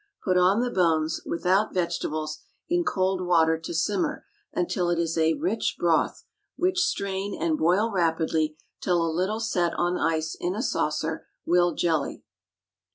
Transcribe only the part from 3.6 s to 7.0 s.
simmer until it is a rich broth, which